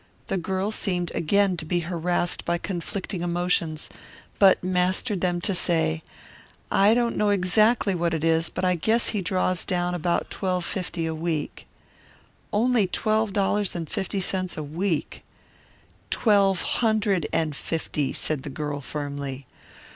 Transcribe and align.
The 0.29 0.37
girl 0.37 0.71
seemed 0.71 1.11
again 1.13 1.57
to 1.57 1.63
be 1.63 1.81
harassed 1.81 2.43
by 2.43 2.57
conflicting 2.57 3.21
emotions, 3.21 3.87
but 4.39 4.63
mastered 4.63 5.21
them 5.21 5.39
to 5.41 5.53
say, 5.53 6.01
"I 6.71 6.95
don't 6.95 7.15
know 7.15 7.29
exactly 7.29 7.93
what 7.93 8.15
it 8.15 8.23
is, 8.23 8.49
but 8.49 8.65
I 8.65 8.73
guess 8.73 9.09
he 9.09 9.21
draws 9.21 9.63
down 9.63 9.93
about 9.93 10.31
twelve 10.31 10.65
fifty 10.65 11.05
a 11.05 11.13
week." 11.13 11.67
"Only 12.51 12.87
twelve 12.87 13.31
dollars 13.31 13.75
and 13.75 13.87
fifty 13.87 14.19
cents 14.21 14.57
a 14.57 14.63
week!" 14.63 15.23
"Twelve 16.09 16.61
hundred 16.61 17.27
and 17.31 17.55
fifty," 17.55 18.11
said 18.11 18.41
the 18.41 18.49
girl 18.49 18.81
firmly. 18.81 19.45